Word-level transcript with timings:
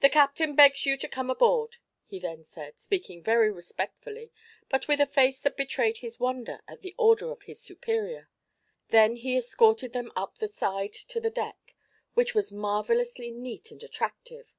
"The 0.00 0.10
captain 0.10 0.54
begs 0.54 0.84
you 0.84 0.98
to 0.98 1.08
come 1.08 1.30
aboard," 1.30 1.78
he 2.04 2.18
then 2.18 2.44
said, 2.44 2.78
speaking 2.78 3.22
very 3.22 3.50
respectfully 3.50 4.30
but 4.68 4.86
with 4.86 5.00
a 5.00 5.06
face 5.06 5.40
that 5.40 5.56
betrayed 5.56 5.96
his 6.04 6.20
wonder 6.20 6.60
at 6.68 6.82
the 6.82 6.94
order 6.98 7.30
of 7.32 7.44
his 7.44 7.58
superior. 7.58 8.28
Then 8.88 9.16
he 9.16 9.38
escorted 9.38 9.94
them 9.94 10.12
up 10.14 10.36
the 10.36 10.46
side 10.46 10.92
to 10.92 11.20
the 11.20 11.30
deck, 11.30 11.74
which 12.12 12.34
was 12.34 12.52
marvelously 12.52 13.30
neat 13.30 13.70
and 13.70 13.82
attractive. 13.82 14.52